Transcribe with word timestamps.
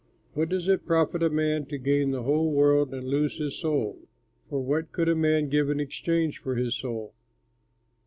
What 0.33 0.49
does 0.49 0.67
it 0.67 0.87
profit 0.87 1.21
a 1.21 1.29
man 1.29 1.67
to 1.67 1.77
gain 1.77 2.09
the 2.09 2.23
whole 2.23 2.51
world 2.51 2.91
and 2.91 3.07
lose 3.07 3.37
his 3.37 3.55
soul? 3.55 4.07
For 4.49 4.59
what 4.59 4.91
could 4.91 5.07
a 5.07 5.13
man 5.15 5.47
give 5.47 5.69
in 5.69 5.79
exchange 5.79 6.39
for 6.39 6.55
his 6.55 6.75
soul? 6.75 7.13